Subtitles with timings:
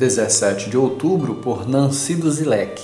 [0.00, 2.82] 17 de outubro, por Nancy Duzilek.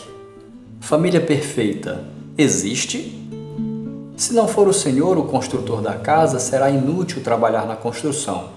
[0.83, 2.05] Família perfeita
[2.37, 3.27] existe?
[4.19, 8.51] Se não for o Senhor o construtor da casa, será inútil trabalhar na construção.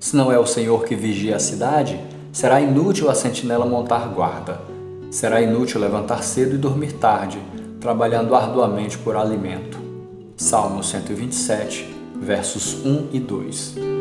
[0.00, 2.00] Se não é o Senhor que vigia a cidade,
[2.32, 4.62] será inútil a sentinela montar guarda.
[5.10, 7.38] Será inútil levantar cedo e dormir tarde,
[7.82, 9.76] trabalhando arduamente por alimento.
[10.38, 13.95] Salmo 127, versos 1 e 2.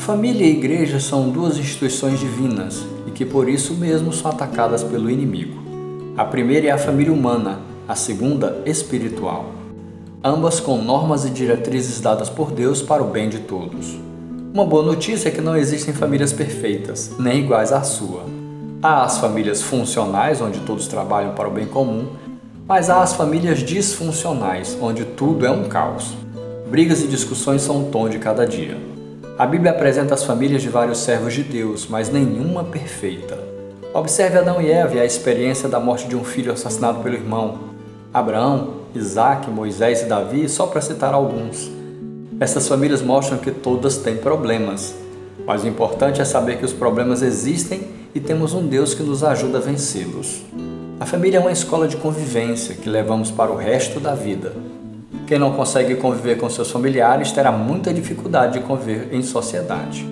[0.00, 5.10] Família e igreja são duas instituições divinas e que por isso mesmo são atacadas pelo
[5.10, 5.60] inimigo.
[6.16, 9.52] A primeira é a família humana, a segunda, espiritual.
[10.24, 13.94] Ambas com normas e diretrizes dadas por Deus para o bem de todos.
[14.54, 18.24] Uma boa notícia é que não existem famílias perfeitas, nem iguais à sua.
[18.82, 22.06] Há as famílias funcionais, onde todos trabalham para o bem comum,
[22.66, 26.16] mas há as famílias disfuncionais, onde tudo é um caos.
[26.70, 28.89] Brigas e discussões são o tom de cada dia.
[29.40, 33.38] A Bíblia apresenta as famílias de vários servos de Deus, mas nenhuma perfeita.
[33.94, 37.58] Observe Adão e Eva e a experiência da morte de um filho assassinado pelo irmão.
[38.12, 41.70] Abraão, Isaac, Moisés e Davi, só para citar alguns.
[42.38, 44.94] Essas famílias mostram que todas têm problemas,
[45.46, 49.24] mas o importante é saber que os problemas existem e temos um Deus que nos
[49.24, 50.42] ajuda a vencê-los.
[51.00, 54.52] A família é uma escola de convivência que levamos para o resto da vida.
[55.26, 60.04] Quem não consegue conviver com seus familiares terá muita dificuldade de conviver em sociedade.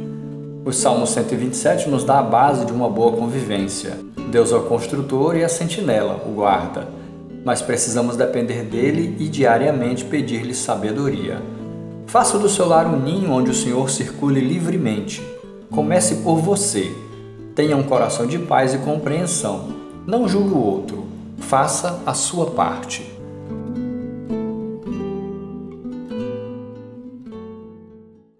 [0.64, 3.96] O Salmo 127 nos dá a base de uma boa convivência.
[4.30, 6.86] Deus é o construtor e a sentinela, o guarda.
[7.44, 11.40] Mas precisamos depender dele e diariamente pedir-lhe sabedoria.
[12.06, 15.22] Faça do seu lar um ninho onde o Senhor circule livremente.
[15.70, 16.94] Comece por você.
[17.54, 19.70] Tenha um coração de paz e compreensão.
[20.06, 21.06] Não julgue o outro.
[21.38, 23.17] Faça a sua parte.